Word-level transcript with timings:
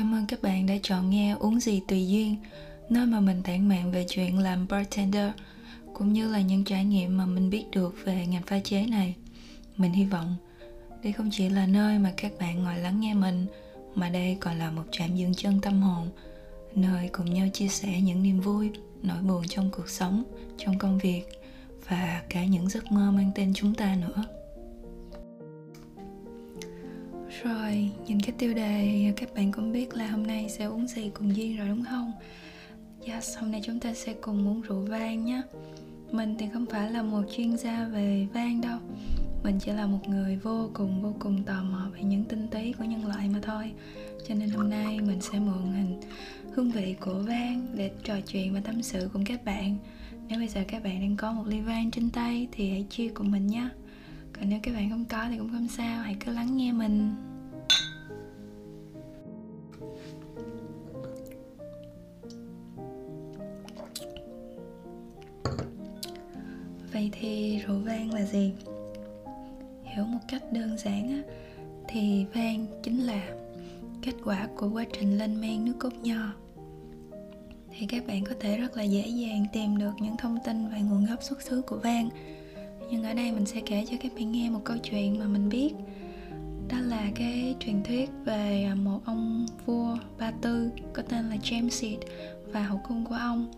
Cảm 0.00 0.14
ơn 0.14 0.26
các 0.26 0.42
bạn 0.42 0.66
đã 0.66 0.74
chọn 0.82 1.10
nghe 1.10 1.36
Uống 1.38 1.60
gì 1.60 1.80
tùy 1.88 2.08
duyên, 2.08 2.36
nơi 2.88 3.06
mà 3.06 3.20
mình 3.20 3.42
tản 3.42 3.68
mạn 3.68 3.92
về 3.92 4.06
chuyện 4.08 4.38
làm 4.38 4.66
bartender, 4.68 5.30
cũng 5.94 6.12
như 6.12 6.32
là 6.32 6.40
những 6.40 6.64
trải 6.64 6.84
nghiệm 6.84 7.16
mà 7.16 7.26
mình 7.26 7.50
biết 7.50 7.64
được 7.72 7.96
về 8.04 8.26
ngành 8.26 8.42
pha 8.42 8.58
chế 8.58 8.86
này. 8.86 9.14
Mình 9.76 9.92
hy 9.92 10.04
vọng 10.04 10.36
đây 11.02 11.12
không 11.12 11.30
chỉ 11.32 11.48
là 11.48 11.66
nơi 11.66 11.98
mà 11.98 12.12
các 12.16 12.32
bạn 12.40 12.62
ngồi 12.64 12.78
lắng 12.78 13.00
nghe 13.00 13.14
mình, 13.14 13.46
mà 13.94 14.08
đây 14.08 14.36
còn 14.40 14.58
là 14.58 14.70
một 14.70 14.84
trạm 14.92 15.16
dừng 15.16 15.34
chân 15.34 15.60
tâm 15.60 15.82
hồn, 15.82 16.08
nơi 16.74 17.08
cùng 17.12 17.34
nhau 17.34 17.48
chia 17.52 17.68
sẻ 17.68 18.00
những 18.00 18.22
niềm 18.22 18.40
vui, 18.40 18.70
nỗi 19.02 19.22
buồn 19.22 19.48
trong 19.48 19.70
cuộc 19.70 19.88
sống, 19.88 20.24
trong 20.58 20.78
công 20.78 20.98
việc 20.98 21.22
và 21.88 22.22
cả 22.28 22.44
những 22.44 22.68
giấc 22.68 22.92
mơ 22.92 23.10
mang 23.10 23.30
tên 23.34 23.52
chúng 23.54 23.74
ta 23.74 23.96
nữa. 23.96 24.24
Rồi, 27.44 27.90
nhìn 28.06 28.20
cái 28.20 28.34
tiêu 28.38 28.54
đề 28.54 29.12
các 29.16 29.34
bạn 29.34 29.52
cũng 29.52 29.72
biết 29.72 29.94
là 29.94 30.06
hôm 30.06 30.26
nay 30.26 30.48
sẽ 30.48 30.64
uống 30.64 30.86
gì 30.86 31.10
cùng 31.14 31.36
Duyên 31.36 31.56
rồi 31.56 31.68
đúng 31.68 31.84
không? 31.84 32.12
Yes, 33.06 33.38
hôm 33.38 33.50
nay 33.50 33.60
chúng 33.64 33.80
ta 33.80 33.94
sẽ 33.94 34.14
cùng 34.20 34.48
uống 34.48 34.60
rượu 34.60 34.80
vang 34.80 35.24
nhé. 35.24 35.42
Mình 36.10 36.36
thì 36.38 36.46
không 36.52 36.66
phải 36.66 36.90
là 36.90 37.02
một 37.02 37.22
chuyên 37.36 37.56
gia 37.56 37.84
về 37.84 38.26
vang 38.34 38.60
đâu. 38.60 38.78
Mình 39.44 39.58
chỉ 39.60 39.72
là 39.72 39.86
một 39.86 40.08
người 40.08 40.36
vô 40.36 40.70
cùng 40.74 41.02
vô 41.02 41.14
cùng 41.18 41.42
tò 41.44 41.62
mò 41.62 41.86
về 41.94 42.02
những 42.02 42.24
tinh 42.24 42.48
túy 42.50 42.74
của 42.78 42.84
nhân 42.84 43.06
loại 43.06 43.28
mà 43.28 43.38
thôi. 43.42 43.72
Cho 44.28 44.34
nên 44.34 44.50
hôm 44.50 44.70
nay 44.70 45.00
mình 45.00 45.20
sẽ 45.20 45.38
mượn 45.38 45.72
hình 45.72 46.00
hương 46.52 46.70
vị 46.70 46.94
của 47.00 47.22
vang 47.26 47.66
để 47.74 47.90
trò 48.04 48.20
chuyện 48.20 48.54
và 48.54 48.60
tâm 48.60 48.82
sự 48.82 49.10
cùng 49.12 49.24
các 49.24 49.44
bạn. 49.44 49.76
Nếu 50.28 50.38
bây 50.38 50.48
giờ 50.48 50.60
các 50.68 50.84
bạn 50.84 51.00
đang 51.00 51.16
có 51.16 51.32
một 51.32 51.44
ly 51.46 51.60
vang 51.60 51.90
trên 51.90 52.10
tay 52.10 52.48
thì 52.52 52.70
hãy 52.70 52.86
chia 52.90 53.08
cùng 53.08 53.30
mình 53.30 53.46
nhé. 53.46 53.68
Còn 54.32 54.48
nếu 54.48 54.58
các 54.62 54.74
bạn 54.74 54.90
không 54.90 55.04
có 55.04 55.26
thì 55.30 55.38
cũng 55.38 55.50
không 55.52 55.68
sao, 55.68 56.02
hãy 56.02 56.16
cứ 56.24 56.32
lắng 56.32 56.56
nghe 56.56 56.72
mình. 56.72 57.14
Vậy 66.92 67.10
thì 67.12 67.58
rượu 67.58 67.78
vang 67.78 68.14
là 68.14 68.24
gì? 68.24 68.52
Hiểu 69.84 70.04
một 70.04 70.18
cách 70.28 70.52
đơn 70.52 70.78
giản 70.78 71.08
á, 71.08 71.22
thì 71.88 72.24
vang 72.34 72.66
chính 72.82 73.00
là 73.00 73.28
kết 74.02 74.14
quả 74.24 74.48
của 74.56 74.70
quá 74.70 74.84
trình 74.92 75.18
lên 75.18 75.40
men 75.40 75.64
nước 75.64 75.74
cốt 75.78 75.92
nho. 76.02 76.32
Thì 77.78 77.86
các 77.86 78.06
bạn 78.06 78.24
có 78.24 78.34
thể 78.40 78.56
rất 78.56 78.76
là 78.76 78.82
dễ 78.82 79.06
dàng 79.06 79.44
tìm 79.52 79.78
được 79.78 79.92
những 80.00 80.16
thông 80.16 80.38
tin 80.44 80.68
về 80.68 80.80
nguồn 80.80 81.06
gốc 81.06 81.22
xuất 81.22 81.42
xứ 81.42 81.62
của 81.62 81.76
vang. 81.76 82.08
Nhưng 82.90 83.02
ở 83.02 83.14
đây 83.14 83.32
mình 83.32 83.46
sẽ 83.46 83.60
kể 83.66 83.84
cho 83.90 83.96
các 84.00 84.12
bạn 84.14 84.32
nghe 84.32 84.50
một 84.50 84.60
câu 84.64 84.76
chuyện 84.78 85.18
mà 85.18 85.26
mình 85.26 85.48
biết. 85.48 85.74
Đó 86.68 86.76
là 86.80 87.10
cái 87.14 87.54
truyền 87.60 87.82
thuyết 87.82 88.10
về 88.24 88.64
à, 88.64 88.74
một 88.74 89.00
ông 89.04 89.46
vua 89.66 89.96
ba 90.18 90.30
tư 90.30 90.70
có 90.92 91.02
tên 91.02 91.30
là 91.30 91.36
James 91.36 91.68
Seed 91.68 91.98
và 92.52 92.62
hậu 92.62 92.80
cung 92.88 93.04
của 93.04 93.14
ông 93.14 93.50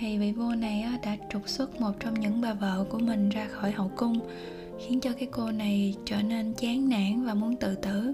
thì 0.00 0.18
vị 0.18 0.32
vua 0.32 0.54
này 0.54 0.84
đã 1.02 1.16
trục 1.32 1.48
xuất 1.48 1.80
một 1.80 1.92
trong 2.00 2.20
những 2.20 2.40
bà 2.40 2.54
vợ 2.54 2.84
của 2.90 2.98
mình 2.98 3.28
ra 3.28 3.48
khỏi 3.48 3.72
hậu 3.72 3.90
cung, 3.96 4.20
khiến 4.80 5.00
cho 5.00 5.12
cái 5.12 5.28
cô 5.32 5.50
này 5.50 5.94
trở 6.04 6.22
nên 6.22 6.54
chán 6.54 6.88
nản 6.88 7.24
và 7.24 7.34
muốn 7.34 7.56
tự 7.56 7.74
tử. 7.74 8.12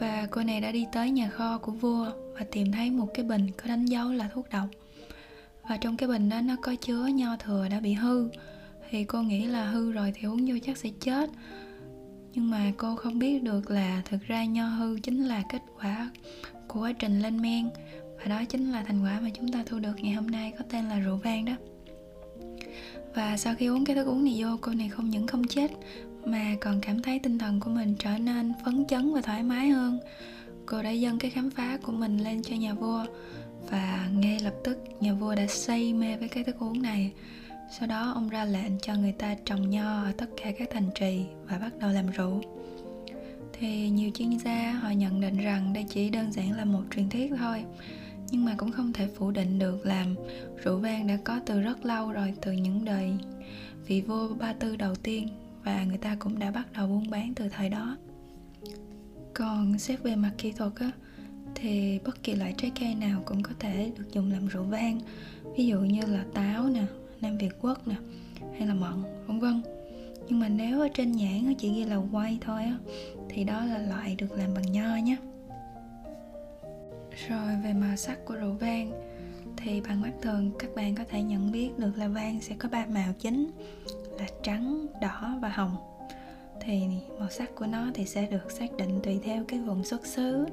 Và 0.00 0.26
cô 0.30 0.42
này 0.42 0.60
đã 0.60 0.72
đi 0.72 0.86
tới 0.92 1.10
nhà 1.10 1.28
kho 1.28 1.58
của 1.58 1.72
vua 1.72 2.06
và 2.34 2.46
tìm 2.52 2.72
thấy 2.72 2.90
một 2.90 3.08
cái 3.14 3.24
bình 3.24 3.50
có 3.56 3.68
đánh 3.68 3.86
dấu 3.86 4.12
là 4.12 4.28
thuốc 4.34 4.50
độc. 4.50 4.66
Và 5.68 5.76
trong 5.76 5.96
cái 5.96 6.08
bình 6.08 6.28
đó 6.28 6.40
nó 6.40 6.56
có 6.62 6.74
chứa 6.74 7.06
nho 7.06 7.36
thừa 7.36 7.68
đã 7.70 7.80
bị 7.80 7.92
hư. 7.92 8.28
Thì 8.90 9.04
cô 9.04 9.22
nghĩ 9.22 9.46
là 9.46 9.64
hư 9.64 9.92
rồi 9.92 10.12
thì 10.14 10.28
uống 10.28 10.46
vô 10.46 10.54
chắc 10.62 10.76
sẽ 10.76 10.90
chết. 11.00 11.30
Nhưng 12.34 12.50
mà 12.50 12.72
cô 12.76 12.96
không 12.96 13.18
biết 13.18 13.42
được 13.42 13.70
là 13.70 14.02
thực 14.04 14.22
ra 14.22 14.44
nho 14.44 14.66
hư 14.66 14.98
chính 15.02 15.24
là 15.24 15.42
kết 15.48 15.62
quả 15.80 16.10
của 16.68 16.80
quá 16.80 16.92
trình 16.92 17.20
lên 17.20 17.42
men 17.42 17.68
và 18.18 18.24
đó 18.24 18.44
chính 18.44 18.72
là 18.72 18.82
thành 18.82 19.04
quả 19.04 19.20
mà 19.20 19.30
chúng 19.34 19.52
ta 19.52 19.62
thu 19.66 19.78
được 19.78 19.94
ngày 19.96 20.12
hôm 20.12 20.26
nay 20.26 20.52
có 20.58 20.64
tên 20.70 20.84
là 20.84 20.98
rượu 20.98 21.16
vang 21.16 21.44
đó. 21.44 21.52
Và 23.14 23.36
sau 23.36 23.54
khi 23.54 23.66
uống 23.66 23.84
cái 23.84 23.96
thức 23.96 24.06
uống 24.06 24.24
này 24.24 24.34
vô, 24.38 24.56
cô 24.60 24.72
này 24.72 24.88
không 24.88 25.10
những 25.10 25.26
không 25.26 25.46
chết, 25.46 25.70
mà 26.24 26.54
còn 26.60 26.80
cảm 26.80 27.02
thấy 27.02 27.18
tinh 27.18 27.38
thần 27.38 27.60
của 27.60 27.70
mình 27.70 27.94
trở 27.98 28.18
nên 28.18 28.52
phấn 28.64 28.84
chấn 28.86 29.14
và 29.14 29.20
thoải 29.20 29.42
mái 29.42 29.68
hơn. 29.68 29.98
Cô 30.66 30.82
đã 30.82 30.90
dâng 30.90 31.18
cái 31.18 31.30
khám 31.30 31.50
phá 31.50 31.78
của 31.82 31.92
mình 31.92 32.18
lên 32.18 32.42
cho 32.42 32.56
nhà 32.56 32.74
vua, 32.74 33.06
và 33.70 34.08
ngay 34.14 34.40
lập 34.40 34.54
tức 34.64 34.78
nhà 35.00 35.14
vua 35.14 35.34
đã 35.34 35.46
say 35.46 35.94
mê 35.94 36.16
với 36.16 36.28
cái 36.28 36.44
thức 36.44 36.56
uống 36.58 36.82
này. 36.82 37.12
Sau 37.78 37.88
đó, 37.88 38.12
ông 38.14 38.28
ra 38.28 38.44
lệnh 38.44 38.78
cho 38.82 38.94
người 38.94 39.12
ta 39.12 39.34
trồng 39.44 39.70
nho 39.70 40.02
ở 40.02 40.12
tất 40.16 40.26
cả 40.42 40.52
các 40.58 40.68
thành 40.72 40.90
trì 40.94 41.24
và 41.48 41.58
bắt 41.58 41.78
đầu 41.80 41.90
làm 41.90 42.06
rượu. 42.10 42.42
Thì 43.52 43.88
nhiều 43.90 44.10
chuyên 44.14 44.38
gia 44.38 44.72
họ 44.72 44.90
nhận 44.90 45.20
định 45.20 45.36
rằng 45.36 45.72
đây 45.72 45.84
chỉ 45.88 46.10
đơn 46.10 46.32
giản 46.32 46.52
là 46.52 46.64
một 46.64 46.82
truyền 46.94 47.08
thuyết 47.08 47.32
thôi 47.38 47.64
nhưng 48.30 48.44
mà 48.44 48.54
cũng 48.58 48.72
không 48.72 48.92
thể 48.92 49.08
phủ 49.14 49.30
định 49.30 49.58
được 49.58 49.86
làm 49.86 50.14
rượu 50.64 50.78
vang 50.78 51.06
đã 51.06 51.18
có 51.24 51.40
từ 51.46 51.60
rất 51.60 51.84
lâu 51.84 52.12
rồi, 52.12 52.34
từ 52.42 52.52
những 52.52 52.84
đời 52.84 53.12
vị 53.86 54.00
vua 54.00 54.34
ba 54.34 54.52
tư 54.52 54.76
đầu 54.76 54.94
tiên, 54.94 55.28
và 55.64 55.84
người 55.84 55.98
ta 55.98 56.16
cũng 56.18 56.38
đã 56.38 56.50
bắt 56.50 56.66
đầu 56.76 56.86
buôn 56.86 57.10
bán 57.10 57.32
từ 57.34 57.48
thời 57.48 57.68
đó. 57.68 57.96
Còn 59.34 59.78
xét 59.78 60.02
về 60.02 60.16
mặt 60.16 60.32
kỹ 60.38 60.52
thuật 60.52 60.72
á, 60.76 60.90
thì 61.54 61.98
bất 62.04 62.22
kỳ 62.22 62.34
loại 62.34 62.54
trái 62.56 62.72
cây 62.80 62.94
nào 62.94 63.22
cũng 63.26 63.42
có 63.42 63.50
thể 63.58 63.92
được 63.98 64.12
dùng 64.12 64.32
làm 64.32 64.46
rượu 64.46 64.62
vang. 64.62 65.00
Ví 65.56 65.66
dụ 65.66 65.80
như 65.80 66.00
là 66.06 66.24
táo 66.34 66.68
nè, 66.68 66.84
nam 67.20 67.38
việt 67.38 67.52
quốc 67.60 67.88
nè, 67.88 67.94
hay 68.58 68.66
là 68.68 68.74
mận, 68.74 69.02
vân 69.26 69.40
vân. 69.40 69.62
Nhưng 70.28 70.40
mà 70.40 70.48
nếu 70.48 70.80
ở 70.80 70.88
trên 70.94 71.12
nhãn 71.12 71.54
chỉ 71.54 71.72
ghi 71.74 71.84
là 71.84 71.96
quay 71.96 72.38
thôi 72.40 72.62
á, 72.62 72.78
thì 73.28 73.44
đó 73.44 73.64
là 73.64 73.78
loại 73.78 74.14
được 74.14 74.32
làm 74.32 74.54
bằng 74.54 74.72
nho 74.72 74.96
nhé 74.96 75.16
rồi 77.26 77.56
về 77.64 77.72
màu 77.72 77.96
sắc 77.96 78.24
của 78.24 78.34
rượu 78.34 78.52
vang 78.52 78.92
thì 79.56 79.80
bằng 79.80 80.00
mắt 80.00 80.12
thường 80.22 80.50
các 80.58 80.70
bạn 80.74 80.94
có 80.94 81.04
thể 81.10 81.22
nhận 81.22 81.52
biết 81.52 81.70
được 81.78 81.92
là 81.96 82.08
vang 82.08 82.40
sẽ 82.40 82.54
có 82.58 82.68
ba 82.68 82.86
màu 82.86 83.12
chính 83.18 83.50
là 84.18 84.26
trắng, 84.42 84.86
đỏ 85.00 85.38
và 85.42 85.48
hồng. 85.48 85.76
Thì 86.60 86.82
màu 87.18 87.30
sắc 87.30 87.54
của 87.54 87.66
nó 87.66 87.86
thì 87.94 88.04
sẽ 88.04 88.26
được 88.26 88.50
xác 88.50 88.76
định 88.76 89.00
tùy 89.02 89.20
theo 89.24 89.44
cái 89.48 89.60
vùng 89.60 89.84
xuất 89.84 90.06
xứ, 90.06 90.46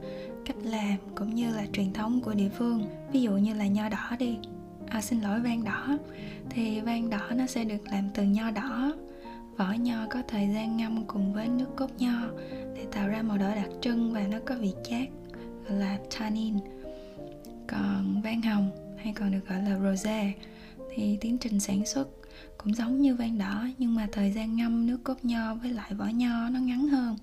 cách 0.45 0.57
làm 0.63 0.97
cũng 1.15 1.35
như 1.35 1.55
là 1.55 1.65
truyền 1.73 1.93
thống 1.93 2.21
của 2.21 2.33
địa 2.33 2.49
phương. 2.49 2.85
Ví 3.11 3.21
dụ 3.21 3.31
như 3.31 3.53
là 3.53 3.67
nho 3.67 3.89
đỏ 3.89 4.15
đi, 4.19 4.37
à, 4.87 5.01
xin 5.01 5.21
lỗi 5.21 5.39
vang 5.39 5.63
đỏ. 5.63 5.97
Thì 6.49 6.81
vang 6.81 7.09
đỏ 7.09 7.29
nó 7.35 7.45
sẽ 7.45 7.63
được 7.63 7.87
làm 7.91 8.09
từ 8.13 8.23
nho 8.23 8.51
đỏ. 8.51 8.93
Vỏ 9.57 9.71
nho 9.71 10.05
có 10.09 10.21
thời 10.27 10.49
gian 10.53 10.77
ngâm 10.77 11.03
cùng 11.07 11.33
với 11.33 11.47
nước 11.47 11.75
cốt 11.75 11.89
nho 11.97 12.27
để 12.75 12.85
tạo 12.91 13.07
ra 13.07 13.21
màu 13.21 13.37
đỏ 13.37 13.55
đặc 13.55 13.69
trưng 13.81 14.13
và 14.13 14.27
nó 14.31 14.37
có 14.45 14.55
vị 14.59 14.73
chát 14.83 15.07
gọi 15.69 15.79
là 15.79 15.97
tannin 16.19 16.55
còn 17.67 18.21
vang 18.21 18.41
hồng 18.41 18.71
hay 19.03 19.13
còn 19.13 19.31
được 19.31 19.49
gọi 19.49 19.63
là 19.63 19.79
rosé. 19.79 20.33
Thì 20.95 21.17
tiến 21.21 21.37
trình 21.37 21.59
sản 21.59 21.85
xuất 21.85 22.07
cũng 22.57 22.73
giống 22.73 23.01
như 23.01 23.15
vang 23.15 23.37
đỏ 23.37 23.67
nhưng 23.77 23.95
mà 23.95 24.07
thời 24.11 24.31
gian 24.31 24.55
ngâm 24.55 24.87
nước 24.87 24.97
cốt 25.03 25.17
nho 25.23 25.55
với 25.55 25.71
lại 25.71 25.93
vỏ 25.93 26.05
nho 26.05 26.49
nó 26.49 26.59
ngắn 26.59 26.87
hơn 26.87 27.17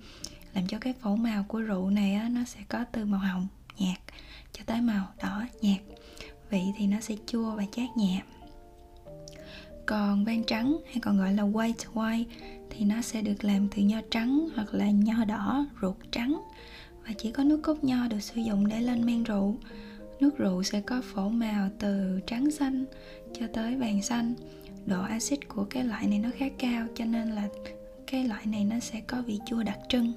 làm 0.53 0.67
cho 0.67 0.77
cái 0.79 0.93
phổ 0.93 1.15
màu 1.15 1.45
của 1.47 1.59
rượu 1.59 1.89
này 1.89 2.13
á, 2.13 2.29
nó 2.29 2.43
sẽ 2.45 2.59
có 2.69 2.85
từ 2.91 3.05
màu 3.05 3.19
hồng 3.19 3.47
nhạt 3.79 3.97
cho 4.51 4.63
tới 4.65 4.81
màu 4.81 5.07
đỏ 5.23 5.43
nhạt. 5.61 5.79
Vị 6.49 6.61
thì 6.77 6.87
nó 6.87 6.99
sẽ 6.99 7.15
chua 7.25 7.55
và 7.55 7.63
chát 7.71 7.97
nhẹ. 7.97 8.21
Còn 9.85 10.25
vang 10.25 10.43
trắng 10.43 10.77
hay 10.85 10.97
còn 11.01 11.17
gọi 11.17 11.33
là 11.33 11.43
white 11.43 11.93
wine 11.93 12.23
thì 12.69 12.85
nó 12.85 13.01
sẽ 13.01 13.21
được 13.21 13.43
làm 13.43 13.67
từ 13.75 13.81
nho 13.81 13.97
trắng 14.11 14.47
hoặc 14.55 14.73
là 14.73 14.91
nho 14.91 15.25
đỏ 15.25 15.65
ruột 15.81 15.95
trắng 16.11 16.41
và 17.05 17.13
chỉ 17.17 17.31
có 17.31 17.43
nước 17.43 17.59
cốt 17.63 17.83
nho 17.83 18.07
được 18.07 18.19
sử 18.19 18.41
dụng 18.41 18.67
để 18.67 18.81
lên 18.81 19.05
men 19.05 19.23
rượu. 19.23 19.55
Nước 20.19 20.37
rượu 20.37 20.63
sẽ 20.63 20.81
có 20.81 21.01
phổ 21.01 21.29
màu 21.29 21.69
từ 21.79 22.19
trắng 22.27 22.51
xanh 22.51 22.85
cho 23.33 23.47
tới 23.53 23.75
vàng 23.75 24.01
xanh. 24.01 24.33
Độ 24.85 25.01
axit 25.01 25.47
của 25.47 25.65
cái 25.69 25.83
loại 25.83 26.07
này 26.07 26.19
nó 26.19 26.29
khá 26.37 26.45
cao, 26.57 26.87
cho 26.95 27.05
nên 27.05 27.31
là 27.31 27.47
cái 28.07 28.27
loại 28.27 28.45
này 28.45 28.65
nó 28.65 28.79
sẽ 28.79 29.01
có 29.07 29.21
vị 29.21 29.39
chua 29.45 29.63
đặc 29.63 29.79
trưng. 29.89 30.13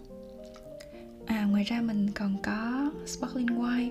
À 1.26 1.44
ngoài 1.44 1.64
ra 1.64 1.80
mình 1.80 2.10
còn 2.14 2.36
có 2.42 2.90
sparkling 3.06 3.46
wine. 3.46 3.90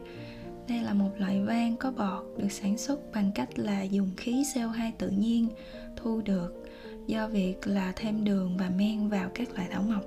Đây 0.67 0.81
là 0.83 0.93
một 0.93 1.09
loại 1.17 1.41
vang 1.41 1.77
có 1.77 1.91
bọt 1.91 2.23
được 2.37 2.51
sản 2.51 2.77
xuất 2.77 3.11
bằng 3.13 3.31
cách 3.35 3.59
là 3.59 3.83
dùng 3.83 4.09
khí 4.17 4.43
CO2 4.53 4.91
tự 4.97 5.09
nhiên 5.09 5.47
thu 5.95 6.21
được 6.21 6.65
do 7.07 7.27
việc 7.27 7.67
là 7.67 7.93
thêm 7.95 8.23
đường 8.23 8.57
và 8.57 8.69
men 8.69 9.09
vào 9.09 9.29
các 9.33 9.53
loại 9.53 9.67
thảo 9.71 9.81
mộc 9.81 10.03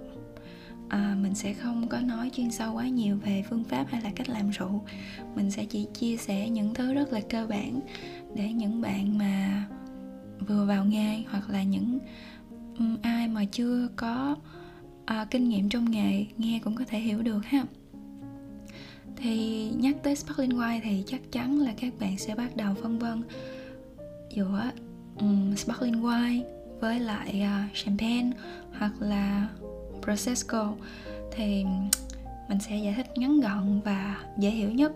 à, 0.89 1.17
mình 1.23 1.35
sẽ 1.35 1.53
không 1.53 1.89
có 1.89 2.01
nói 2.01 2.31
chuyên 2.35 2.51
sâu 2.51 2.75
quá 2.75 2.89
nhiều 2.89 3.17
về 3.25 3.45
phương 3.51 3.65
pháp 3.65 3.87
hay 3.91 4.03
là 4.03 4.11
cách 4.17 4.29
làm 4.29 4.51
rượu. 4.51 4.85
Mình 5.37 5.51
sẽ 5.51 5.65
chỉ 5.65 5.87
chia 5.95 6.17
sẻ 6.17 6.49
những 6.49 6.75
thứ 6.75 6.95
rất 6.95 7.13
là 7.13 7.21
cơ 7.21 7.47
bản 7.47 7.81
để 8.35 8.53
những 8.53 8.81
bạn 8.81 9.19
mà 9.19 9.65
vừa 10.49 10.65
vào 10.65 10.85
nghề 10.85 11.23
hoặc 11.31 11.51
là 11.51 11.63
những 11.63 11.99
ai 13.03 13.29
mà 13.29 13.45
chưa 13.45 13.89
có 13.97 14.37
à, 15.05 15.27
kinh 15.31 15.49
nghiệm 15.49 15.69
trong 15.69 15.91
nghề 15.91 16.27
nghe 16.37 16.61
cũng 16.65 16.77
có 16.77 16.85
thể 16.89 16.99
hiểu 16.99 17.23
được 17.23 17.45
ha. 17.45 17.65
Thì 19.17 19.69
nhắc 19.71 19.97
tới 20.03 20.17
sparkling 20.17 20.59
wine 20.59 20.81
thì 20.83 21.05
chắc 21.07 21.21
chắn 21.33 21.61
là 21.61 21.73
các 21.81 21.93
bạn 22.01 22.19
sẽ 22.19 22.35
bắt 22.35 22.57
đầu 22.57 22.75
phân 22.83 22.99
vân 22.99 23.23
giữa 24.35 24.71
um, 25.21 25.55
sparkling 25.55 26.03
wine 26.03 26.43
với 26.81 27.01
lại 27.01 27.43
uh, 27.43 27.75
champagne 27.75 28.31
hoặc 28.79 28.93
là 29.01 29.49
prosecco 30.03 30.75
thì 31.33 31.65
mình 32.49 32.59
sẽ 32.61 32.77
giải 32.77 32.95
thích 32.97 33.07
ngắn 33.17 33.41
gọn 33.41 33.81
và 33.85 34.17
dễ 34.39 34.51
hiểu 34.51 34.71
nhất. 34.71 34.93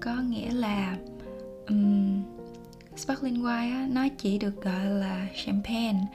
Có 0.00 0.14
nghĩa 0.16 0.50
là 0.50 0.96
um, 1.68 2.22
sparkling 2.96 3.42
wine 3.42 3.72
á, 3.72 3.88
nó 3.92 4.08
chỉ 4.18 4.38
được 4.38 4.62
gọi 4.62 4.86
là 4.86 5.26
champagne. 5.44 6.06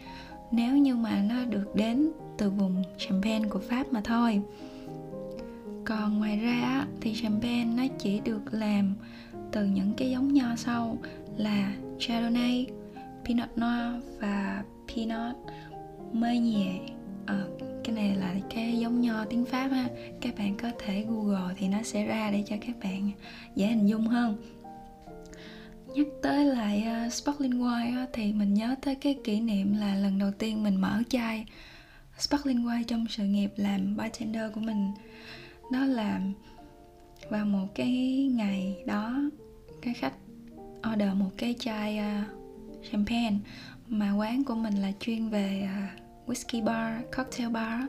Nếu 0.51 0.77
như 0.77 0.95
mà 0.95 1.23
nó 1.29 1.45
được 1.45 1.75
đến 1.75 2.09
từ 2.37 2.49
vùng 2.49 2.83
champagne 2.97 3.49
của 3.49 3.59
pháp 3.59 3.93
mà 3.93 4.01
thôi. 4.03 4.41
Còn 5.85 6.19
ngoài 6.19 6.37
ra 6.37 6.85
thì 7.01 7.13
champagne 7.21 7.65
nó 7.65 7.83
chỉ 7.99 8.19
được 8.19 8.41
làm 8.51 8.93
từ 9.51 9.65
những 9.65 9.93
cái 9.97 10.11
giống 10.11 10.33
nho 10.33 10.55
sau 10.55 10.97
là 11.37 11.73
chardonnay 11.99 12.67
pinot 13.25 13.49
noir 13.55 14.03
và 14.19 14.63
pinot 14.87 15.35
meunier. 16.13 16.81
À, 17.25 17.43
cái 17.89 18.07
này 18.07 18.15
là 18.15 18.35
cái 18.49 18.79
giống 18.79 19.01
nho 19.01 19.25
tiếng 19.25 19.45
pháp 19.45 19.67
ha. 19.67 19.89
Các 20.21 20.37
bạn 20.37 20.57
có 20.57 20.71
thể 20.79 21.05
google 21.09 21.55
thì 21.57 21.67
nó 21.67 21.83
sẽ 21.83 22.05
ra 22.05 22.31
để 22.31 22.43
cho 22.47 22.55
các 22.61 22.75
bạn 22.83 23.11
dễ 23.55 23.67
hình 23.67 23.87
dung 23.87 24.07
hơn. 24.07 24.37
Nhắc 25.95 26.07
tới 26.23 26.45
lại 26.45 26.87
uh, 27.07 27.13
sparkling 27.13 27.61
wine 27.61 28.03
uh, 28.03 28.09
thì 28.13 28.33
mình 28.33 28.53
nhớ 28.53 28.75
tới 28.81 28.95
cái 28.95 29.17
kỷ 29.23 29.39
niệm 29.39 29.73
là 29.77 29.95
lần 29.95 30.19
đầu 30.19 30.31
tiên 30.31 30.63
mình 30.63 30.75
mở 30.75 31.01
chai 31.09 31.45
sparkling 32.17 32.65
wine 32.65 32.83
trong 32.83 33.05
sự 33.09 33.23
nghiệp 33.23 33.51
làm 33.55 33.97
bartender 33.97 34.53
của 34.53 34.61
mình. 34.61 34.91
Đó 35.71 35.85
là 35.85 36.21
vào 37.29 37.45
một 37.45 37.67
cái 37.75 37.91
ngày 38.33 38.83
đó 38.85 39.21
cái 39.81 39.93
khách 39.93 40.13
order 40.93 41.13
một 41.13 41.31
cái 41.37 41.55
chai 41.59 41.99
uh, 41.99 42.27
champagne 42.91 43.37
mà 43.87 44.11
quán 44.11 44.43
của 44.43 44.55
mình 44.55 44.73
là 44.73 44.91
chuyên 44.99 45.29
về 45.29 45.67
uh, 45.93 45.98
whisky 46.29 46.63
bar 46.63 47.01
cocktail 47.17 47.49
bar 47.49 47.81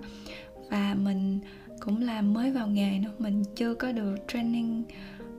và 0.71 0.95
mình 0.95 1.39
cũng 1.81 2.03
là 2.03 2.23
mới 2.23 2.51
vào 2.51 2.67
nghề 2.69 2.99
nữa. 2.99 3.11
Mình 3.19 3.45
chưa 3.57 3.75
có 3.75 3.93
được 3.93 4.15
training 4.29 4.83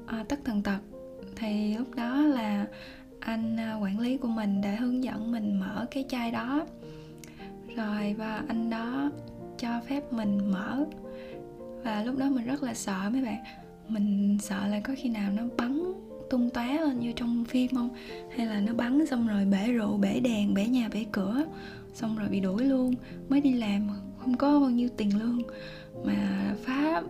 uh, 0.03 0.29
tất 0.29 0.39
tần 0.43 0.61
tật. 0.61 0.79
Thì 1.35 1.77
lúc 1.77 1.95
đó 1.95 2.21
là 2.21 2.65
anh 3.19 3.55
uh, 3.55 3.83
quản 3.83 3.99
lý 3.99 4.17
của 4.17 4.27
mình 4.27 4.61
đã 4.61 4.75
hướng 4.75 5.03
dẫn 5.03 5.31
mình 5.31 5.59
mở 5.59 5.85
cái 5.91 6.05
chai 6.09 6.31
đó. 6.31 6.65
Rồi 7.75 8.13
và 8.13 8.43
anh 8.47 8.69
đó 8.69 9.11
cho 9.57 9.81
phép 9.87 10.13
mình 10.13 10.51
mở. 10.51 10.85
Và 11.83 12.03
lúc 12.03 12.17
đó 12.17 12.29
mình 12.29 12.45
rất 12.45 12.63
là 12.63 12.73
sợ 12.73 13.09
mấy 13.11 13.21
bạn. 13.21 13.43
Mình 13.87 14.37
sợ 14.41 14.67
là 14.67 14.79
có 14.79 14.93
khi 14.97 15.09
nào 15.09 15.31
nó 15.31 15.43
bắn 15.57 15.93
tung 16.29 16.49
tóe 16.49 16.77
lên 16.77 16.99
như 16.99 17.11
trong 17.15 17.45
phim 17.45 17.75
không? 17.75 17.89
Hay 18.37 18.45
là 18.45 18.59
nó 18.59 18.73
bắn 18.73 19.05
xong 19.05 19.27
rồi 19.27 19.45
bể 19.45 19.71
rượu 19.71 19.97
bể 19.97 20.19
đèn 20.19 20.53
bể 20.53 20.67
nhà 20.67 20.89
bể 20.93 21.05
cửa? 21.11 21.43
Xong 21.93 22.17
rồi 22.17 22.29
bị 22.29 22.39
đuổi 22.39 22.65
luôn. 22.65 22.95
Mới 23.29 23.41
đi 23.41 23.53
làm, 23.53 23.89
không 24.19 24.37
có 24.37 24.59
bao 24.59 24.69
nhiêu 24.69 24.89
tiền 24.97 25.19
lương. 25.19 25.41
Mà 26.05 26.53
phá 26.63 27.03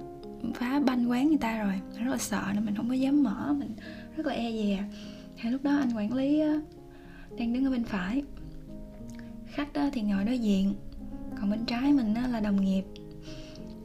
phá 0.55 0.79
banh 0.79 1.09
quán 1.09 1.27
người 1.27 1.37
ta 1.37 1.63
rồi. 1.63 1.73
Rất 1.99 2.11
là 2.11 2.17
sợ 2.17 2.43
nên 2.53 2.65
mình 2.65 2.75
không 2.75 2.89
có 2.89 2.93
dám 2.93 3.23
mở. 3.23 3.55
Mình 3.59 3.71
rất 4.15 4.25
là 4.25 4.33
e 4.33 4.51
dè. 4.51 4.83
Thì 5.41 5.49
lúc 5.49 5.63
đó 5.63 5.77
anh 5.77 5.93
quản 5.95 6.13
lý 6.13 6.41
đang 7.37 7.53
đứng 7.53 7.65
ở 7.65 7.71
bên 7.71 7.83
phải. 7.83 8.23
Khách 9.45 9.69
thì 9.93 10.01
ngồi 10.01 10.23
đối 10.23 10.39
diện. 10.39 10.73
Còn 11.39 11.51
bên 11.51 11.65
trái 11.65 11.93
mình 11.93 12.13
đó 12.13 12.21
là 12.27 12.39
đồng 12.39 12.61
nghiệp. 12.61 12.83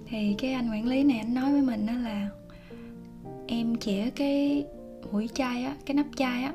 Thì 0.08 0.34
cái 0.38 0.52
anh 0.52 0.70
quản 0.70 0.86
lý 0.86 1.04
này, 1.04 1.18
anh 1.18 1.34
nói 1.34 1.52
với 1.52 1.62
mình 1.62 1.86
đó 1.86 1.92
là 1.92 2.28
em 3.46 3.76
chĩa 3.76 4.10
cái 4.10 4.64
mũi 5.12 5.28
chai 5.34 5.64
á, 5.64 5.76
cái 5.86 5.94
nắp 5.94 6.06
chai 6.16 6.42
á, 6.42 6.52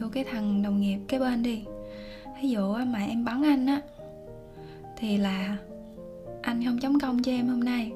vô 0.00 0.08
cái 0.12 0.24
thằng 0.24 0.62
đồng 0.62 0.80
nghiệp 0.80 0.98
cái 1.08 1.20
bên 1.20 1.42
đi 1.42 1.64
ví 2.42 2.50
dụ 2.50 2.74
mà 2.74 3.04
em 3.04 3.24
bắn 3.24 3.42
anh 3.42 3.66
á 3.66 3.80
thì 4.96 5.16
là 5.16 5.56
anh 6.42 6.64
không 6.64 6.78
chấm 6.78 7.00
công 7.00 7.22
cho 7.22 7.32
em 7.32 7.48
hôm 7.48 7.60
nay. 7.60 7.92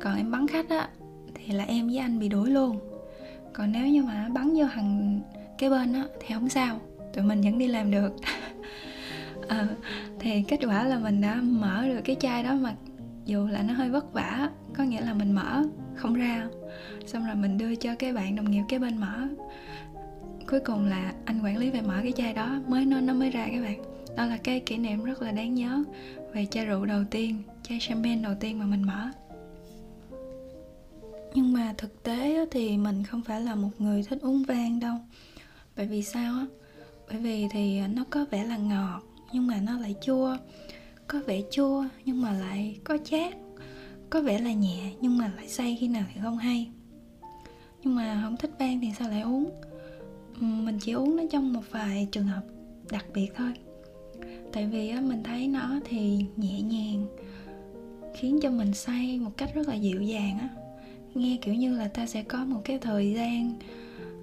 Còn 0.00 0.16
em 0.16 0.30
bắn 0.30 0.48
khách 0.48 0.68
á 0.68 0.88
thì 1.34 1.52
là 1.52 1.64
em 1.64 1.86
với 1.86 1.98
anh 1.98 2.18
bị 2.18 2.28
đuổi 2.28 2.50
luôn. 2.50 2.78
Còn 3.52 3.72
nếu 3.72 3.86
như 3.86 4.02
mà 4.02 4.28
bắn 4.34 4.54
vô 4.56 4.64
hằng 4.64 5.20
cái 5.58 5.70
bên 5.70 5.92
á 5.92 6.04
thì 6.20 6.34
không 6.34 6.48
sao 6.48 6.80
tụi 7.12 7.24
mình 7.24 7.40
vẫn 7.40 7.58
đi 7.58 7.66
làm 7.66 7.90
được. 7.90 8.12
À, 9.48 9.66
thì 10.18 10.42
kết 10.42 10.60
quả 10.66 10.84
là 10.84 10.98
mình 10.98 11.20
đã 11.20 11.34
mở 11.42 11.88
được 11.88 12.00
cái 12.04 12.16
chai 12.20 12.42
đó 12.42 12.54
mà 12.54 12.74
dù 13.26 13.46
là 13.46 13.62
nó 13.62 13.74
hơi 13.74 13.90
vất 13.90 14.12
vả 14.12 14.50
có 14.76 14.84
nghĩa 14.84 15.00
là 15.00 15.14
mình 15.14 15.32
mở 15.32 15.62
không 15.94 16.14
ra. 16.14 16.46
Xong 17.06 17.26
rồi 17.26 17.34
mình 17.34 17.58
đưa 17.58 17.74
cho 17.74 17.94
cái 17.94 18.12
bạn 18.12 18.36
đồng 18.36 18.50
nghiệp 18.50 18.62
cái 18.68 18.78
bên 18.78 18.96
mở 18.96 19.28
cuối 20.52 20.60
cùng 20.60 20.84
là 20.84 21.14
anh 21.24 21.40
quản 21.44 21.56
lý 21.56 21.70
về 21.70 21.80
mở 21.80 22.00
cái 22.02 22.12
chai 22.16 22.32
đó, 22.32 22.60
mới 22.68 22.84
nó 22.86 23.00
nó 23.00 23.14
mới 23.14 23.30
ra 23.30 23.48
các 23.52 23.62
bạn. 23.62 23.82
Đó 24.16 24.26
là 24.26 24.36
cái 24.36 24.60
kỷ 24.60 24.76
niệm 24.76 25.04
rất 25.04 25.22
là 25.22 25.32
đáng 25.32 25.54
nhớ 25.54 25.84
về 26.34 26.46
chai 26.50 26.66
rượu 26.66 26.84
đầu 26.84 27.04
tiên, 27.10 27.42
chai 27.62 27.78
champagne 27.80 28.22
đầu 28.22 28.34
tiên 28.40 28.58
mà 28.58 28.66
mình 28.66 28.82
mở. 28.82 29.10
Nhưng 31.34 31.52
mà 31.52 31.74
thực 31.78 32.02
tế 32.02 32.46
thì 32.50 32.76
mình 32.76 33.04
không 33.04 33.22
phải 33.22 33.40
là 33.40 33.54
một 33.54 33.68
người 33.78 34.02
thích 34.02 34.18
uống 34.22 34.42
vang 34.42 34.80
đâu. 34.80 34.96
Bởi 35.76 35.86
vì 35.86 36.02
sao 36.02 36.34
á? 36.34 36.46
Bởi 37.08 37.18
vì 37.18 37.46
thì 37.52 37.80
nó 37.80 38.04
có 38.10 38.24
vẻ 38.30 38.44
là 38.44 38.56
ngọt, 38.56 39.02
nhưng 39.32 39.46
mà 39.46 39.60
nó 39.60 39.78
lại 39.78 39.94
chua. 40.02 40.36
Có 41.06 41.20
vẻ 41.26 41.42
chua, 41.50 41.84
nhưng 42.04 42.22
mà 42.22 42.32
lại 42.32 42.78
có 42.84 42.98
chát. 43.04 43.34
Có 44.10 44.20
vẻ 44.20 44.38
là 44.38 44.52
nhẹ, 44.52 44.92
nhưng 45.00 45.18
mà 45.18 45.32
lại 45.36 45.48
say 45.48 45.76
khi 45.80 45.88
nào 45.88 46.04
thì 46.14 46.20
không 46.22 46.38
hay. 46.38 46.70
Nhưng 47.82 47.94
mà 47.94 48.20
không 48.24 48.36
thích 48.36 48.50
vang 48.58 48.80
thì 48.80 48.88
sao 48.98 49.08
lại 49.08 49.20
uống? 49.20 49.50
Ừ, 50.40 50.46
mình 50.46 50.78
chỉ 50.80 50.92
uống 50.92 51.16
nó 51.16 51.22
trong 51.30 51.52
một 51.52 51.62
vài 51.70 52.08
trường 52.12 52.26
hợp 52.26 52.42
đặc 52.90 53.04
biệt 53.14 53.28
thôi. 53.36 53.52
Tại 54.52 54.66
vì 54.66 54.88
á, 54.88 55.00
mình 55.00 55.22
thấy 55.22 55.48
nó 55.48 55.80
thì 55.84 56.24
nhẹ 56.36 56.60
nhàng 56.60 57.06
khiến 58.14 58.38
cho 58.42 58.50
mình 58.50 58.74
say 58.74 59.18
một 59.18 59.30
cách 59.36 59.54
rất 59.54 59.68
là 59.68 59.74
dịu 59.74 60.02
dàng 60.02 60.38
á. 60.38 60.48
Nghe 61.14 61.38
kiểu 61.42 61.54
như 61.54 61.76
là 61.76 61.88
ta 61.88 62.06
sẽ 62.06 62.22
có 62.22 62.44
một 62.44 62.60
cái 62.64 62.78
thời 62.78 63.12
gian 63.12 63.52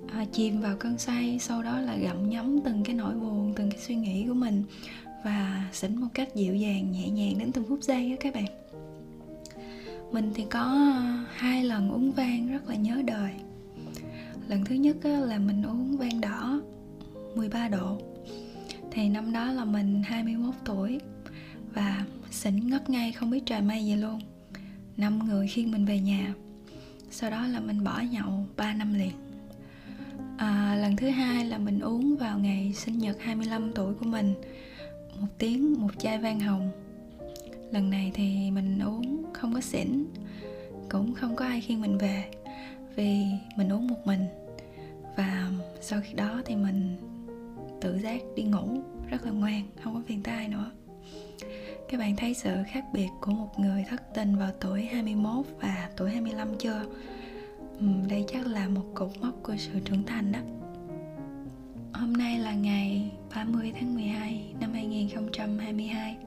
à, 0.08 0.26
chìm 0.32 0.62
vào 0.62 0.76
cơn 0.80 0.98
say 0.98 1.40
sau 1.40 1.64
đó 1.64 1.80
là 1.80 1.98
gặm 1.98 2.30
nhấm 2.30 2.60
từng 2.66 2.84
cái 2.84 2.96
nỗi 2.96 3.14
buồn 3.14 3.54
từng 3.56 3.70
cái 3.70 3.80
suy 3.80 3.96
nghĩ 3.96 4.26
của 4.28 4.34
mình 4.34 4.64
và 5.24 5.70
xỉn 5.74 5.96
một 5.96 6.08
cách 6.14 6.36
dịu 6.36 6.56
dàng 6.56 6.92
nhẹ 6.92 7.10
nhàng 7.10 7.40
đến 7.40 7.52
từng 7.52 7.66
phút 7.70 7.80
giây 7.82 8.10
á 8.10 8.16
các 8.20 8.34
bạn. 8.34 8.46
Mình 10.12 10.32
thì 10.36 10.46
có 10.50 10.60
à, 10.60 11.26
hai 11.34 11.64
lần 11.64 11.92
uống 11.92 12.12
vang 12.12 12.52
rất 12.52 12.70
là 12.70 12.76
nhớ 12.76 13.02
đời 13.06 13.32
lần 14.50 14.66
thứ 14.66 14.76
nhất 14.76 14.98
là 15.06 15.38
mình 15.38 15.64
uống 15.64 15.98
vang 15.98 16.22
đỏ 16.22 16.62
13 17.36 17.68
độ. 17.68 17.98
Thì 18.92 19.10
năm 19.10 19.34
đó 19.34 19.52
là 19.52 19.66
mình 19.66 20.04
21 20.06 20.54
tuổi 20.66 21.00
và 21.74 22.06
xỉn 22.32 22.68
ngất 22.68 22.90
ngay 22.90 23.12
không 23.12 23.30
biết 23.30 23.46
trời 23.46 23.62
mây 23.62 23.86
gì 23.86 23.96
luôn. 23.96 24.20
Năm 24.98 25.20
người 25.28 25.48
khiêng 25.48 25.72
mình 25.72 25.86
về 25.86 26.00
nhà. 26.00 26.34
Sau 27.12 27.32
đó 27.32 27.48
là 27.48 27.60
mình 27.60 27.84
bỏ 27.84 28.02
nhậu 28.12 28.46
3 28.58 28.74
năm 28.74 28.94
liền. 28.94 29.12
À, 30.38 30.76
lần 30.82 30.96
thứ 30.96 31.10
hai 31.10 31.46
là 31.46 31.58
mình 31.58 31.80
uống 31.80 32.16
vào 32.18 32.40
ngày 32.40 32.74
sinh 32.74 32.98
nhật 32.98 33.18
25 33.20 33.72
tuổi 33.74 33.94
của 33.94 34.06
mình. 34.06 34.34
Một 35.20 35.28
tiếng 35.38 35.82
một 35.82 36.00
chai 36.00 36.18
vang 36.18 36.40
hồng. 36.40 36.70
Lần 37.72 37.90
này 37.90 38.12
thì 38.14 38.52
mình 38.52 38.80
uống 38.80 39.34
không 39.34 39.54
có 39.54 39.62
xỉn 39.62 40.06
cũng 40.90 41.14
không 41.14 41.36
có 41.36 41.46
ai 41.46 41.62
khiêng 41.62 41.82
mình 41.82 41.98
về 41.98 42.32
vì 42.96 43.26
mình 43.58 43.70
uống 43.70 43.88
một 43.88 44.08
mình 44.08 44.26
và 45.16 45.52
sau 45.82 46.02
khi 46.04 46.14
đó 46.14 46.42
thì 46.46 46.56
mình 46.56 46.98
tự 47.82 48.00
giác 48.00 48.22
đi 48.36 48.44
ngủ, 48.44 48.82
rất 49.10 49.26
là 49.26 49.32
ngoan, 49.32 49.64
không 49.84 49.94
có 49.94 50.02
phiền 50.08 50.24
tai 50.24 50.48
nữa 50.48 50.72
các 51.92 52.00
bạn 52.00 52.16
thấy 52.16 52.34
sự 52.34 52.50
khác 52.68 52.84
biệt 52.94 53.10
của 53.22 53.32
một 53.32 53.60
người 53.60 53.86
thất 53.90 54.14
tình 54.14 54.36
vào 54.36 54.52
tuổi 54.60 54.82
21 54.82 55.46
và 55.62 55.90
tuổi 55.98 56.12
25 56.12 56.48
chưa? 56.58 56.86
đây 58.10 58.26
chắc 58.28 58.48
là 58.48 58.68
một 58.68 58.86
cột 58.94 59.12
mốc 59.22 59.34
của 59.44 59.56
sự 59.58 59.72
trưởng 59.86 60.04
thành 60.04 60.32
đó. 60.32 60.40
Hôm 61.94 62.14
nay 62.14 62.40
là 62.40 62.54
ngày 62.54 63.12
30 63.36 63.74
tháng 63.80 63.96
12 63.96 64.54
năm 64.60 64.74
2022 64.74 66.18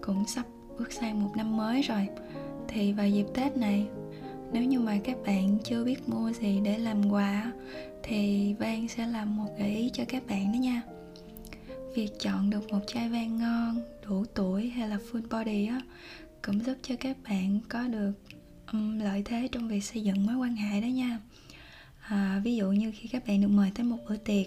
Cũng 0.00 0.26
sắp 0.26 0.46
bước 0.78 0.92
sang 0.92 1.22
một 1.22 1.30
năm 1.36 1.56
mới 1.56 1.82
rồi 1.82 2.08
Thì 2.68 2.92
vào 2.92 3.08
dịp 3.08 3.26
Tết 3.34 3.56
này 3.56 3.86
nếu 4.52 4.64
như 4.64 4.80
mà 4.80 4.98
các 5.04 5.16
bạn 5.26 5.58
chưa 5.64 5.84
biết 5.84 6.08
mua 6.08 6.32
gì 6.32 6.60
để 6.64 6.78
làm 6.78 7.10
quà 7.10 7.52
Thì 8.02 8.54
Vang 8.58 8.88
sẽ 8.88 9.06
làm 9.06 9.36
một 9.36 9.48
gợi 9.58 9.76
ý 9.76 9.90
cho 9.92 10.04
các 10.08 10.26
bạn 10.26 10.52
đó 10.52 10.56
nha. 10.56 10.82
Việc 11.94 12.10
chọn 12.20 12.50
được 12.50 12.72
một 12.72 12.80
chai 12.86 13.08
vang 13.08 13.38
ngon, 13.38 13.82
đủ 14.06 14.24
tuổi 14.34 14.68
hay 14.68 14.88
là 14.88 14.98
full 15.12 15.28
body 15.30 15.66
á 15.66 15.80
Cũng 16.42 16.60
giúp 16.60 16.76
cho 16.82 16.94
các 17.00 17.16
bạn 17.28 17.60
có 17.68 17.88
được 17.88 18.12
um, 18.72 18.98
lợi 18.98 19.22
thế 19.24 19.48
trong 19.52 19.68
việc 19.68 19.84
xây 19.84 20.02
dựng 20.02 20.26
mối 20.26 20.36
quan 20.36 20.56
hệ 20.56 20.80
đó 20.80 20.86
nha. 20.86 21.18
À, 22.00 22.40
ví 22.44 22.56
dụ 22.56 22.72
như 22.72 22.92
khi 22.96 23.08
các 23.08 23.22
bạn 23.26 23.40
được 23.40 23.48
mời 23.48 23.70
tới 23.74 23.84
một 23.84 23.98
bữa 24.08 24.16
tiệc 24.16 24.46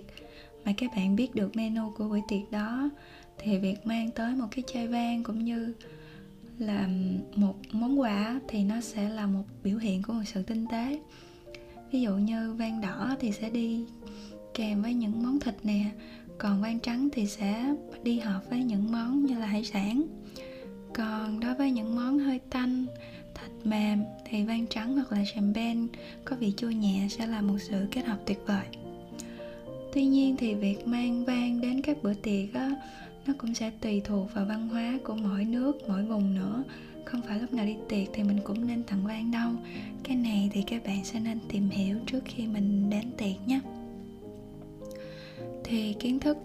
mà 0.66 0.74
các 0.78 0.92
bạn 0.96 1.16
biết 1.16 1.36
được 1.36 1.56
menu 1.56 1.94
của 1.98 2.10
bữa 2.10 2.20
tiệc 2.28 2.52
đó 2.52 2.90
thì 3.38 3.58
việc 3.58 3.88
mang 3.88 4.12
tới 4.12 4.36
một 4.36 4.48
cái 4.52 4.64
chai 4.74 4.88
vang 4.88 5.24
cũng 5.24 5.46
như 5.46 5.74
là 6.60 6.90
một 7.36 7.56
món 7.72 8.00
quà 8.00 8.40
thì 8.48 8.64
nó 8.64 8.82
sẽ 8.82 9.10
là 9.10 9.26
một 9.26 9.44
biểu 9.64 9.78
hiện 9.78 10.02
của 10.04 10.14
một 10.14 10.24
sự 10.26 10.44
tinh 10.44 10.66
tế. 10.72 11.00
Ví 11.92 12.02
dụ 12.02 12.16
như 12.16 12.54
vang 12.54 12.82
đỏ 12.82 13.16
thì 13.20 13.32
sẽ 13.32 13.50
đi 13.50 13.86
kèm 14.54 14.82
với 14.82 14.94
những 14.94 15.24
món 15.24 15.40
thịt 15.40 15.56
nè, 15.64 15.86
còn 16.38 16.62
vang 16.62 16.80
trắng 16.80 17.10
thì 17.14 17.28
sẽ 17.28 17.76
đi 18.04 18.20
hợp 18.20 18.42
với 18.50 18.64
những 18.64 18.92
món 18.92 19.26
như 19.26 19.40
là 19.40 19.46
hải 19.46 19.64
sản. 19.64 20.04
Còn 20.94 21.40
đối 21.40 21.56
với 21.56 21.72
những 21.72 21.96
món 21.96 22.20
hơi 22.20 22.40
tanh, 22.50 22.86
thịt 23.36 23.52
mềm 23.64 24.04
thì 24.26 24.44
vang 24.44 24.68
trắng 24.68 24.94
hoặc 24.94 25.12
là 25.12 25.24
champagne 25.34 25.88
có 26.26 26.36
vị 26.36 26.54
chua 26.58 26.70
nhẹ 26.70 27.08
sẽ 27.10 27.28
là 27.28 27.42
một 27.42 27.58
sự 27.60 27.86
kết 27.92 28.06
hợp 28.06 28.18
tuyệt 28.26 28.40
vời. 28.46 28.66
Tuy 29.94 30.06
nhiên 30.06 30.36
thì 30.38 30.54
việc 30.54 30.88
mang 30.88 31.26
vang 31.26 31.62
đến 31.62 31.82
các 31.82 32.04
bữa 32.04 32.14
tiệc 32.14 32.54
á 32.54 32.72
nó 33.28 33.34
cũng 33.38 33.54
sẽ 33.54 33.72
tùy 33.82 34.02
thuộc 34.04 34.34
vào 34.34 34.46
văn 34.46 34.70
hóa 34.70 35.00
của 35.04 35.16
mỗi 35.16 35.46
nước, 35.46 35.78
mỗi 35.88 36.06
vùng 36.06 36.36
nữa. 36.36 36.64
Không 37.06 37.22
phải 37.22 37.40
lúc 37.40 37.54
nào 37.54 37.66
đi 37.66 37.76
tiệc 37.90 38.08
thì 38.14 38.24
mình 38.24 38.40
cũng 38.44 38.68
nên 38.68 38.84
tặng 38.84 39.06
quan 39.06 39.32
đâu. 39.32 39.52
Cái 40.04 40.16
này 40.16 40.50
thì 40.54 40.64
các 40.68 40.84
bạn 40.84 41.06
sẽ 41.06 41.20
nên 41.20 41.40
tìm 41.50 41.70
hiểu 41.70 41.98
trước 42.06 42.22
khi 42.26 42.48
mình 42.48 42.90
đến 42.90 43.12
tiệc 43.18 43.48
nhé. 43.48 43.60
Thì 45.64 45.94
kiến 45.94 46.20
thức 46.20 46.38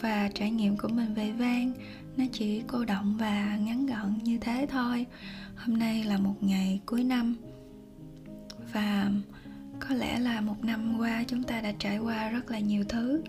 và 0.00 0.30
trải 0.34 0.50
nghiệm 0.50 0.76
của 0.76 0.88
mình 0.88 1.14
về 1.14 1.32
vang, 1.32 1.72
nó 2.16 2.24
chỉ 2.32 2.62
cô 2.66 2.84
động 2.84 3.16
và 3.20 3.56
ngắn 3.56 3.86
gọn 3.86 4.14
như 4.24 4.38
thế 4.38 4.66
thôi. 4.70 5.06
Hôm 5.56 5.78
nay 5.78 6.04
là 6.04 6.18
một 6.18 6.34
ngày 6.40 6.80
cuối 6.86 7.04
năm 7.04 7.36
và 8.72 9.10
có 9.80 9.94
lẽ 9.94 10.18
là 10.18 10.40
một 10.40 10.64
năm 10.64 10.98
qua 10.98 11.24
chúng 11.26 11.42
ta 11.42 11.60
đã 11.60 11.72
trải 11.78 11.98
qua 11.98 12.28
rất 12.28 12.50
là 12.50 12.58
nhiều 12.58 12.84
thứ, 12.88 13.22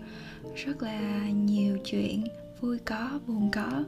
rất 0.56 0.82
là 0.82 1.28
nhiều 1.28 1.78
chuyện 1.84 2.24
vui 2.60 2.78
có 2.78 3.20
buồn 3.26 3.50
có. 3.52 3.84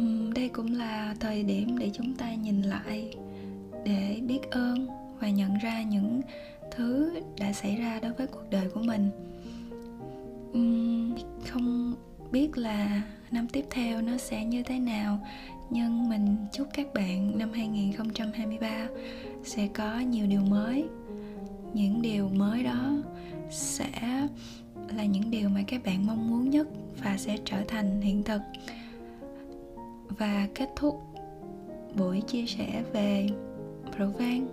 Uhm, 0.00 0.32
đây 0.32 0.48
cũng 0.48 0.72
là 0.72 1.14
thời 1.20 1.42
điểm 1.42 1.78
để 1.78 1.90
chúng 1.92 2.14
ta 2.14 2.34
nhìn 2.34 2.62
lại 2.62 3.14
để 3.84 4.20
biết 4.26 4.40
ơn 4.50 4.86
và 5.20 5.28
nhận 5.28 5.58
ra 5.58 5.82
những 5.82 6.20
thứ 6.76 7.20
đã 7.40 7.52
xảy 7.52 7.76
ra 7.76 7.98
đối 8.02 8.12
với 8.12 8.26
cuộc 8.26 8.50
đời 8.50 8.68
của 8.74 8.80
mình. 8.80 9.10
Uhm, 10.58 11.14
không 11.48 11.94
biết 12.32 12.58
là 12.58 13.02
năm 13.30 13.46
tiếp 13.52 13.64
theo 13.70 14.02
nó 14.02 14.16
sẽ 14.16 14.44
như 14.44 14.62
thế 14.62 14.78
nào 14.78 15.26
nhưng 15.70 16.08
mình 16.08 16.36
chúc 16.52 16.68
các 16.74 16.94
bạn 16.94 17.38
năm 17.38 17.52
2023 17.52 18.86
sẽ 19.44 19.68
có 19.74 19.98
nhiều 19.98 20.26
điều 20.26 20.40
mới. 20.40 20.84
Những 21.74 22.02
điều 22.02 22.28
mới 22.28 22.62
đó 22.62 22.92
sẽ 23.50 24.28
là 24.96 25.04
những 25.04 25.30
điều 25.30 25.48
mà 25.48 25.60
các 25.66 25.84
bạn 25.84 26.06
mong 26.06 26.30
muốn 26.30 26.50
nhất 26.50 26.68
và 27.02 27.16
sẽ 27.16 27.36
trở 27.44 27.62
thành 27.68 28.00
hiện 28.00 28.22
thực. 28.22 28.40
Và 30.08 30.48
kết 30.54 30.68
thúc 30.76 31.02
buổi 31.96 32.20
chia 32.20 32.46
sẻ 32.46 32.82
về 32.92 33.28
rượu 33.98 34.10
vang. 34.10 34.46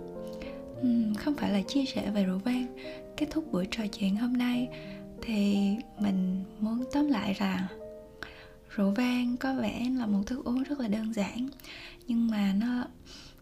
Uhm, 0.80 1.14
không 1.14 1.34
phải 1.34 1.52
là 1.52 1.62
chia 1.62 1.84
sẻ 1.84 2.10
về 2.10 2.24
rượu 2.24 2.38
vang 2.38 2.66
kết 3.18 3.26
thúc 3.30 3.52
buổi 3.52 3.66
trò 3.70 3.86
chuyện 3.86 4.16
hôm 4.16 4.32
nay 4.32 4.68
thì 5.22 5.56
mình 5.98 6.44
muốn 6.60 6.84
tóm 6.92 7.08
lại 7.08 7.34
rằng 7.34 7.66
rượu 8.76 8.90
vang 8.90 9.36
có 9.36 9.54
vẻ 9.54 9.86
là 9.98 10.06
một 10.06 10.22
thức 10.26 10.44
uống 10.44 10.62
rất 10.62 10.80
là 10.80 10.88
đơn 10.88 11.12
giản 11.12 11.48
nhưng 12.06 12.28
mà 12.30 12.54
nó 12.60 12.84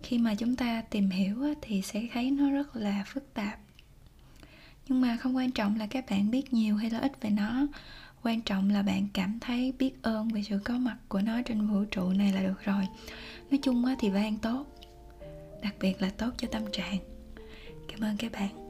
khi 0.03 0.19
mà 0.19 0.35
chúng 0.35 0.57
ta 0.57 0.83
tìm 0.91 1.11
hiểu 1.11 1.37
thì 1.63 1.83
sẽ 1.83 2.03
thấy 2.13 2.31
nó 2.31 2.51
rất 2.51 2.77
là 2.77 3.05
phức 3.07 3.35
tạp 3.35 3.59
nhưng 4.89 5.01
mà 5.01 5.17
không 5.17 5.37
quan 5.37 5.51
trọng 5.51 5.79
là 5.79 5.87
các 5.87 6.05
bạn 6.11 6.31
biết 6.31 6.53
nhiều 6.53 6.77
hay 6.77 6.91
là 6.91 6.99
ít 6.99 7.13
về 7.21 7.31
nó. 7.31 7.67
Quan 8.23 8.41
trọng 8.41 8.71
là 8.71 8.83
bạn 8.83 9.09
cảm 9.13 9.41
thấy 9.41 9.73
biết 9.79 10.03
ơn 10.03 10.29
về 10.29 10.43
sự 10.43 10.59
có 10.65 10.79
mặt 10.79 10.97
của 11.09 11.21
nó 11.21 11.43
trên 11.43 11.67
vũ 11.67 11.85
trụ 11.91 12.09
này 12.09 12.33
là 12.33 12.43
được 12.43 12.65
rồi. 12.65 12.87
Nói 13.51 13.59
chung 13.63 13.85
thì 13.99 14.11
vang 14.11 14.37
tốt. 14.37 14.67
Đặc 15.63 15.75
biệt 15.81 16.03
là 16.03 16.11
tốt 16.11 16.31
cho 16.39 16.49
tâm 16.53 16.63
trạng. 16.73 16.99
Cảm 17.89 18.01
ơn 18.01 18.17
các 18.17 18.33
bạn. 18.33 18.66